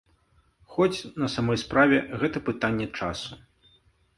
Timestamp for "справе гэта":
1.65-2.37